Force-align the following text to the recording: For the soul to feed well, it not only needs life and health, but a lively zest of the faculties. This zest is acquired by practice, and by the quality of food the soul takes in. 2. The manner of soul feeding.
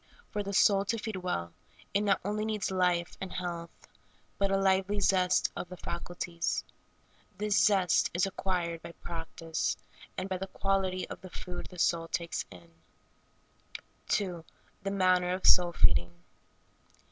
For 0.31 0.41
the 0.41 0.51
soul 0.51 0.83
to 0.85 0.97
feed 0.97 1.17
well, 1.17 1.53
it 1.93 2.01
not 2.01 2.19
only 2.25 2.43
needs 2.43 2.71
life 2.71 3.15
and 3.21 3.31
health, 3.31 3.69
but 4.39 4.49
a 4.49 4.57
lively 4.57 4.99
zest 4.99 5.51
of 5.55 5.69
the 5.69 5.77
faculties. 5.77 6.63
This 7.37 7.63
zest 7.63 8.09
is 8.11 8.25
acquired 8.25 8.81
by 8.81 8.93
practice, 8.93 9.77
and 10.17 10.27
by 10.27 10.39
the 10.39 10.47
quality 10.47 11.07
of 11.07 11.19
food 11.31 11.67
the 11.69 11.77
soul 11.77 12.07
takes 12.07 12.45
in. 12.49 12.71
2. 14.07 14.43
The 14.81 14.89
manner 14.89 15.33
of 15.33 15.45
soul 15.45 15.71
feeding. 15.71 16.11